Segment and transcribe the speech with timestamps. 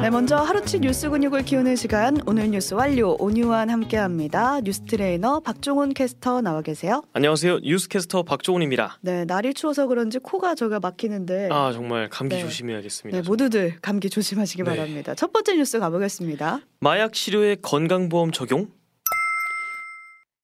[0.00, 4.60] 네, 먼저 하루치 뉴스 근육을 키우는 시간 오늘 뉴스 완료 오뉴완 함께합니다.
[4.60, 7.02] 뉴스 트레이너 박종훈 캐스터 나와 계세요.
[7.12, 7.60] 안녕하세요.
[7.60, 8.98] 뉴스 캐스터 박종훈입니다.
[9.00, 12.42] 네, 날이 추워서 그런지 코가 저가 막히는데 아 정말 감기 네.
[12.42, 13.20] 조심해야겠습니다.
[13.20, 14.70] 네, 모두들 감기 조심하시기 네.
[14.70, 15.14] 바랍니다.
[15.14, 16.60] 첫 번째 뉴스 가보겠습니다.
[16.80, 18.68] 마약 치료에 건강보험 적용?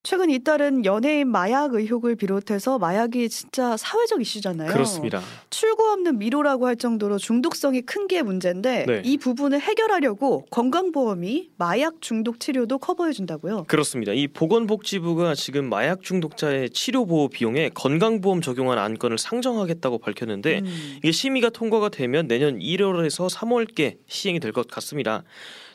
[0.05, 4.71] 최근 잇따른 연예인 마약 의혹을 비롯해서 마약이 진짜 사회적 이슈잖아요.
[4.71, 5.19] 그렇습니다.
[5.49, 9.01] 출구 없는 미로라고 할 정도로 중독성이 큰 게 문제인데 네.
[9.03, 13.63] 이 부분을 해결하려고 건강보험이 마약 중독 치료도 커버해 준다고요.
[13.67, 14.13] 그렇습니다.
[14.13, 20.95] 이 보건복지부가 지금 마약 중독자의 치료 보호 비용에 건강보험 적용한 안건을 상정하겠다고 밝혔는데 음.
[20.97, 25.23] 이게 심의가 통과가 되면 내년 1월에서 3월께 시행이 될 것 같습니다.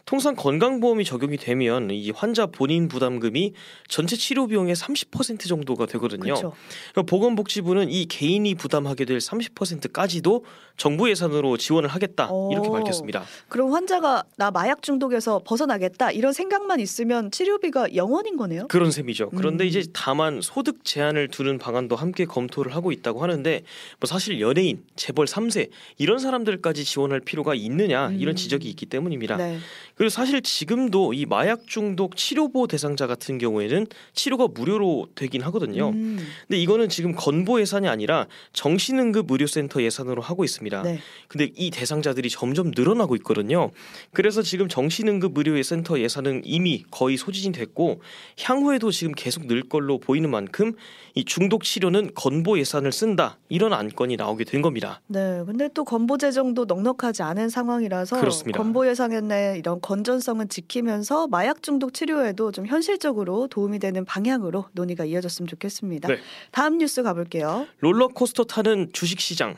[0.06, 3.52] 통상 건강보험이 적용이 되면 이 환자 본인 부담금이
[3.88, 6.22] 전체 치료 비용의 30% 정도가 되거든요.
[6.22, 6.52] 그렇죠.
[6.92, 10.44] 그러니까 보건복지부는 이 개인이 부담하게 될 30%까지도
[10.76, 12.72] 정부 예산으로 지원을 하겠다 이렇게 오.
[12.72, 13.24] 밝혔습니다.
[13.48, 18.68] 그럼 환자가 나 마약 중독에서 벗어나겠다 이런 생각만 있으면 치료비가 영원인 거네요.
[18.68, 19.30] 그런 셈이죠.
[19.30, 19.68] 그런데 음.
[19.68, 23.62] 이제 다만 소득 제한을 두는 방안도 함께 검토를 하고 있다고 하는데
[23.98, 28.36] 뭐 사실 연예인, 재벌 3세 이런 사람들까지 지원할 필요가 있느냐 이런 음.
[28.36, 29.36] 지적이 있기 때문입니다.
[29.36, 29.58] 네.
[29.94, 35.90] 그리고 사실 지금도 이 마약 중독 치료 보호 대상자 같은 경우에는 치료가 무료로 되긴 하거든요.
[35.90, 36.18] 음.
[36.46, 40.82] 근데 이거는 지금 건보 예산이 아니라 정신응급 의료센터 예산으로 하고 있습니다.
[40.82, 40.98] 네.
[41.28, 43.70] 근데 이 대상자들이 점점 늘어나고 있거든요.
[44.12, 48.00] 그래서 지금 정신응급 의료센터 예산은 이미 거의 소진이 됐고
[48.40, 50.74] 향후에도 지금 계속 늘 걸로 보이는 만큼
[51.14, 55.00] 이 중독 치료는 건보 예산을 쓴다 이런 안건이 나오게 된 겁니다.
[55.06, 55.42] 네.
[55.44, 58.58] 근데 또 건보 재정도 넉넉하지 않은 상황이라서 그렇습니다.
[58.58, 65.46] 건보 예산의 이런 건전성은 지키면서 마약 중독 치료에도 좀 현실적으로 도움이 되는 방향으로 논의가 이어졌으면
[65.48, 66.08] 좋겠습니다.
[66.08, 66.18] 네.
[66.50, 67.66] 다음 뉴스 가볼게요.
[67.80, 69.56] 롤러코스터 타는 주식시장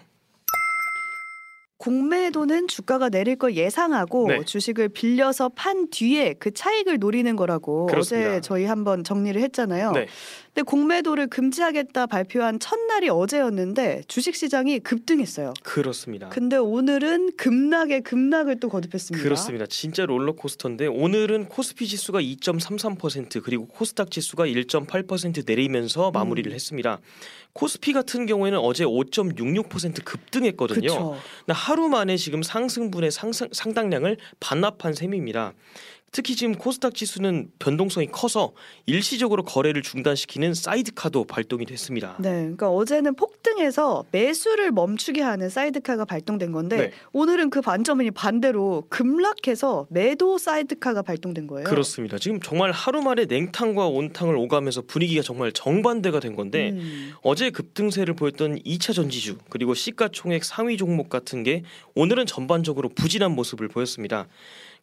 [1.82, 4.44] 공매도는 주가가 내릴 걸 예상하고 네.
[4.44, 8.30] 주식을 빌려서 판 뒤에 그 차익을 노리는 거라고 그렇습니다.
[8.30, 9.90] 어제 저희 한번 정리를 했잖아요.
[9.90, 10.06] 네.
[10.54, 15.54] 근데 공매도를 금지하겠다 발표한 첫날이 어제였는데 주식 시장이 급등했어요.
[15.64, 16.28] 그렇습니다.
[16.28, 19.24] 근데 오늘은 급락에 급락을 또 거듭했습니다.
[19.24, 19.66] 그렇습니다.
[19.66, 26.54] 진짜 롤러코스터인데 오늘은 코스피 지수가 2.33% 그리고 코스닥 지수가 1.8% 내리면서 마무리를 음.
[26.54, 27.00] 했습니다.
[27.54, 30.80] 코스피 같은 경우에는 어제 5.66% 급등했거든요.
[30.80, 31.16] 그렇죠.
[31.72, 35.54] 하루 만에 지금 상승분의 상승, 상당량을 반납한 셈입니다.
[36.12, 38.52] 특히 지금 코스닥 지수는 변동성이 커서
[38.84, 42.16] 일시적으로 거래를 중단시키는 사이드카도 발동이 됐습니다.
[42.20, 46.92] 네, 그러니까 어제는 폭등해서 매수를 멈추게 하는 사이드카가 발동된 건데 네.
[47.14, 51.64] 오늘은 그 반점이 반대로 급락해서 매도 사이드카가 발동된 거예요.
[51.66, 52.18] 그렇습니다.
[52.18, 57.14] 지금 정말 하루 만에 냉탕과 온탕을 오가면서 분위기가 정말 정반대가 된 건데 음.
[57.22, 61.62] 어제 급등세를 보였던 2차 전지주 그리고 시가총액 상위 종목 같은 게
[61.94, 64.28] 오늘은 전반적으로 부진한 모습을 보였습니다.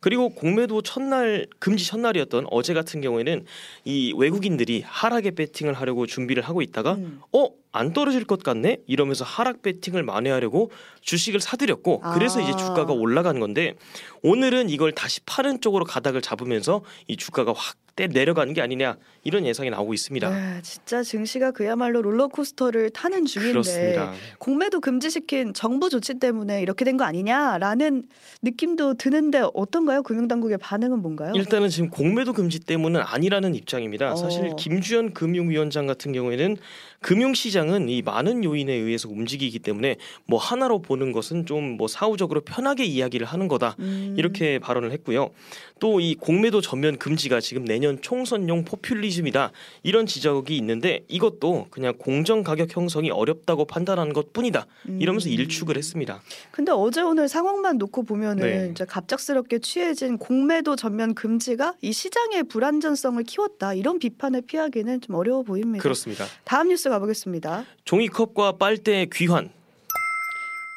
[0.02, 3.46] 그리고 공매도 첫날 금지 첫날이었던 어제 같은 경우에는
[3.84, 7.22] 이 외국인들이 하락에 배팅을 하려고 준비를 하고 있다가 음.
[7.34, 7.50] 어?
[7.72, 8.78] 안 떨어질 것 같네?
[8.88, 10.72] 이러면서 하락 배팅을 만회하려고
[11.02, 12.56] 주식을 사들였고 그래서 이제 아.
[12.56, 13.76] 주가가 올라간 건데
[14.24, 19.46] 오늘은 이걸 다시 파는 쪽으로 가닥을 잡으면서 이 주가가 확 때- 내려가는 게 아니냐 이런
[19.46, 20.30] 예상이 나오고 있습니다.
[20.30, 24.14] 네, 진짜 증시가 그야말로 롤러코스터를 타는 중인데 그렇습니다.
[24.40, 28.04] 공매도 금지시킨 정부 조치 때문에 이렇게 된 거 아니냐라는
[28.42, 30.02] 느낌도 드는데 어떤가요?
[30.04, 31.34] 금융당국의 반응은 뭔가요?
[31.36, 34.16] 일단은 지금 공매도 금지 때문은 아니라는 입장입니다.
[34.16, 34.56] 사실 어.
[34.56, 36.58] 김주현 금융위원장 같은 경우에는
[37.02, 39.96] 금융시장은 이 많은 요인에 의해서 움직이기 때문에
[40.26, 44.16] 뭐 하나로 보는 것은 좀 뭐 사후적으로 편하게 이야기를 하는 거다 음.
[44.18, 45.30] 이렇게 발언을 했고요.
[45.80, 49.52] 또 이 공매도 전면 금지가 지금 내년 총선용 포퓰리즘이다
[49.84, 54.68] 이런 지적이 있는데 이것도 그냥 공정 가격 형성이 어렵다고 판단하는 것뿐이다
[55.00, 55.34] 이러면서 음.
[55.34, 56.22] 일축을 했습니다.
[56.52, 58.70] 근데 어제 오늘 상황만 놓고 보면은 네.
[58.72, 65.44] 이제 갑작스럽게 취해진 공매도 전면 금지가 이 시장의 불안전성을 키웠다 이런 비판을 피하기는 좀 어려워
[65.44, 65.82] 보입니다.
[65.82, 66.26] 그렇습니다.
[66.44, 67.66] 다음 뉴스 가보겠습니다.
[67.86, 69.50] 종이컵과 빨대 귀환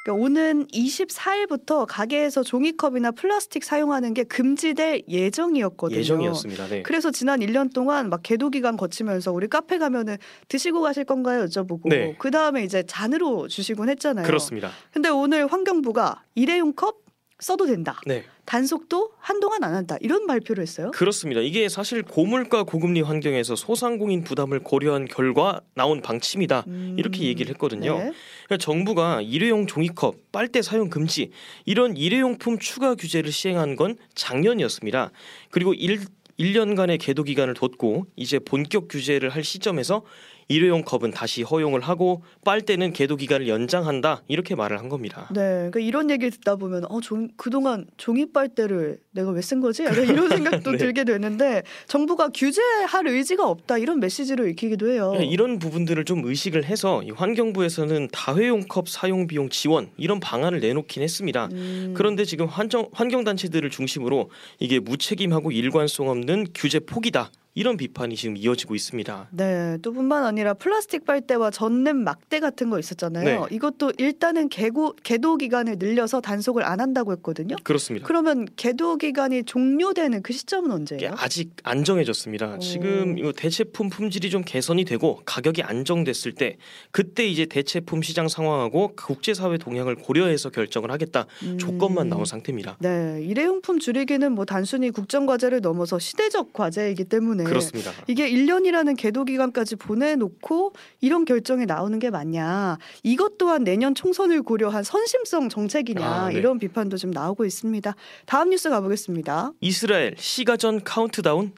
[0.02, 5.98] 그러니까 오는 24일부터 가게에서 종이컵이나 플라스틱 사용하는 게 금지될 예정이었거든요.
[5.98, 6.66] 예정이었습니다.
[6.66, 6.82] 네.
[6.82, 10.16] 그래서 지난 1년 동안 막 계도 기간 거치면서 우리 카페 가면은
[10.48, 12.16] 드시고 가실 건가요 여쭤보고 네.
[12.18, 14.26] 그 다음에 이제 잔으로 주시곤 했잖아요.
[14.26, 14.70] 그렇습니다.
[14.92, 17.01] 근데 오늘 환경부가 일회용 컵
[17.42, 18.00] 써도 된다.
[18.06, 18.24] 네.
[18.44, 19.96] 단속도 한동안 안 한다.
[20.00, 20.92] 이런 발표를 했어요.
[20.92, 21.40] 그렇습니다.
[21.40, 26.64] 이게 사실 고물가 고금리 환경에서 소상공인 부담을 고려한 결과 나온 방침이다.
[26.68, 27.98] 음, 이렇게 얘기를 했거든요.
[27.98, 28.12] 네.
[28.46, 31.30] 그러니까 정부가 일회용 종이컵, 빨대 사용 금지
[31.64, 35.10] 이런 일회용품 추가 규제를 시행한 건 작년이었습니다.
[35.50, 36.00] 그리고 일
[36.38, 40.02] 1년간의 계도 기간을 뒀고 이제 본격 규제를 할 시점에서
[40.48, 45.28] 일회용 컵은 다시 허용을 하고 빨대는 계도 기간을 연장한다 이렇게 말을 한 겁니다.
[45.32, 49.82] 네, 그러니까 이런 얘기를 듣다 보면 어, 종, 그동안 종이 빨대를 내가 왜 쓴 거지?
[49.82, 50.78] 이런 생각도 네.
[50.78, 55.14] 들게 되는데 정부가 규제할 의지가 없다 이런 메시지를 읽히기도 해요.
[55.18, 60.60] 네, 이런 부분들을 좀 의식을 해서 이 환경부에서는 다회용 컵 사용 비용 지원 이런 방안을
[60.60, 61.48] 내놓긴 했습니다.
[61.52, 64.30] 음, 그런데 지금 환경 환경 단체들을 중심으로
[64.60, 69.28] 이게 무책임하고 일관성 없는 규제 포기다 이런 비판이 지금 이어지고 있습니다.
[69.30, 73.24] 네, 또 뿐만 아니라 플라스틱 빨대와 전냄 막대 같은 거 있었잖아요.
[73.24, 73.54] 네.
[73.54, 77.56] 이것도 일단은 개고, 개도 기간을 늘려서 단속을 안 한다고 했거든요.
[77.62, 78.06] 그렇습니다.
[78.06, 81.14] 그러면 개도 기간이 종료되는 그 시점은 언제예요?
[81.18, 82.54] 아직 안 정해졌습니다.
[82.54, 82.58] 오.
[82.58, 86.56] 지금 이 대체품 품질이 좀 개선이 되고 가격이 안정됐을 때
[86.90, 91.58] 그때 이제 대체품 시장 상황하고 국제사회 동향을 고려해서 결정을 하겠다 음.
[91.58, 92.78] 조건만 나온 상태입니다.
[92.80, 97.92] 네, 일회용품 줄이기는 뭐 단순히 국정 과제를 넘어서 시대적 과제이기 때문에 그렇습니다.
[98.06, 102.78] 이게 1년이라는 계도 기간까지 보내놓고 이런 결정이 나오는 게 맞냐?
[103.02, 106.04] 이것 또한 내년 총선을 고려한 선심성 정책이냐?
[106.06, 106.34] 아, 네.
[106.38, 107.94] 이런 비판도 좀 나오고 있습니다.
[108.26, 109.52] 다음 뉴스 가보겠습니다.
[109.60, 111.52] 이스라엘 시가전 카운트다운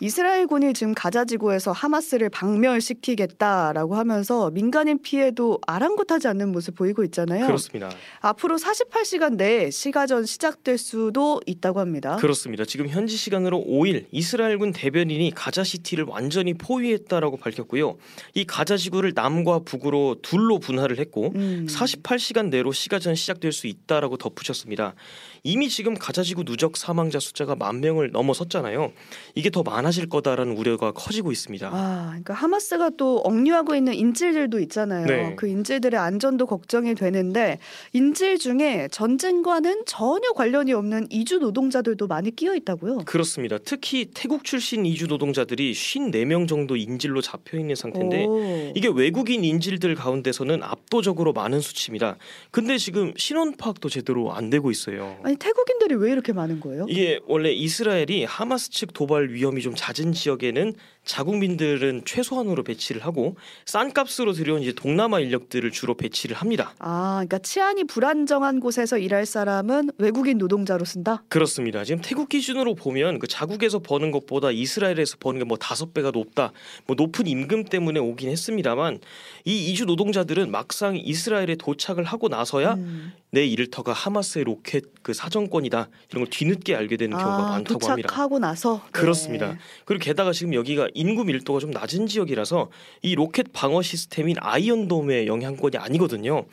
[0.00, 7.46] 이스라엘군이 지금 가자지구에서 하마스를 박멸시키겠다라고 하면서 민간인 피해도 아랑곳하지 않는 모습 보이고 있잖아요.
[7.46, 7.90] 그렇습니다.
[8.20, 12.16] 앞으로 48시간 내에 시가전 시작될 수도 있다고 합니다.
[12.16, 12.66] 그렇습니다.
[12.66, 17.96] 지금 현지 시간으로 5일 이스라엘군 대변인이 가자 시티를 완전히 포위했다라고 밝혔고요.
[18.34, 21.66] 이 가자 지구를 남과 북으로 둘로 분할을 했고 음.
[21.70, 24.94] 48시간 내로 시가전 시작될 수 있다라고 덧붙였습니다.
[25.42, 28.92] 이미 지금 가자 지구 누적 사망자 숫자가 만 명을 넘어섰잖아요.
[29.34, 31.70] 이게 더 많아 질 거다라는 우려가 커지고 있습니다.
[31.72, 35.06] 아, 그러니까 하마스가 또 억류하고 있는 인질들도 있잖아요.
[35.06, 35.34] 네.
[35.36, 37.58] 그 인질들의 안전도 걱정이 되는데
[37.92, 42.98] 인질 중에 전쟁과는 전혀 관련이 없는 이주 노동자들도 많이 끼어 있다고요.
[43.06, 43.58] 그렇습니다.
[43.58, 48.72] 특히 태국 출신 이주 노동자들이 54명 정도 인질로 잡혀 있는 상태인데 오.
[48.74, 52.16] 이게 외국인 인질들 가운데서는 압도적으로 많은 수치입니다.
[52.50, 55.18] 근데 지금 신원 파악도 제대로 안 되고 있어요.
[55.22, 56.86] 아니 태국인들이 왜 이렇게 많은 거예요?
[56.88, 60.74] 이게 원래 이스라엘이 하마스 측 도발 위험이 좀 잦은 지역에는
[61.06, 66.74] 자국민들은 최소한으로 배치를 하고 싼 값으로 들여온 이제 동남아 인력들을 주로 배치를 합니다.
[66.80, 71.22] 아, 그러니까 치안이 불안정한 곳에서 일할 사람은 외국인 노동자로 쓴다.
[71.28, 71.82] 그렇습니다.
[71.84, 76.50] 지금 태국 기준으로 보면 그 자국에서 버는 것보다 이스라엘에서 버는 게 뭐 다섯 배가 높다,
[76.88, 78.98] 뭐 높은 임금 때문에 오긴 했습니다만
[79.44, 83.12] 이 이주 노동자들은 막상 이스라엘에 도착을 하고 나서야 음.
[83.30, 88.08] 내 일터가 하마스의 로켓 그 사정권이다 이런 걸 뒤늦게 알게 되는 경우가 아, 많다고 합니다.
[88.08, 88.90] 도착하고 나서 네.
[88.90, 89.56] 그렇습니다.
[89.84, 92.70] 그리고 게다가 지금 여기가 인구 밀도가 좀 낮은 지역이라서
[93.02, 96.46] 이 로켓 방어 시스템인 아이언돔의 영향권이 아니거든요.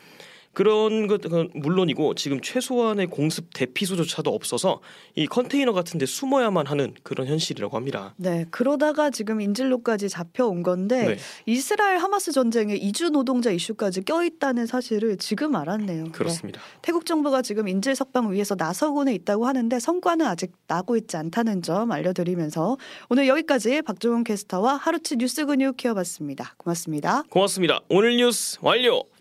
[0.54, 4.80] 그런 것은 물론이고 지금 최소한의 공습 대피소조차도 없어서
[5.14, 8.14] 이 컨테이너 같은 데 숨어야만 하는 그런 현실이라고 합니다.
[8.16, 11.16] 네, 그러다가 지금 인질로까지 잡혀온 건데 네,
[11.46, 16.04] 이스라엘 하마스 전쟁에 이주 노동자 이슈까지 껴있다는 사실을 지금 알았네요.
[16.04, 16.10] 네.
[16.10, 16.60] 그렇습니다.
[16.82, 21.90] 태국 정부가 지금 인질 석방 위에서 나서고는 있다고 하는데 성과는 아직 나고 있지 않다는 점
[21.90, 22.76] 알려드리면서
[23.10, 26.54] 오늘 여기까지 박종훈 캐스터와 하루치 뉴스 근육 키워봤습니다.
[26.56, 27.24] 고맙습니다.
[27.28, 27.80] 고맙습니다.
[27.88, 29.13] 오늘 뉴스 완료.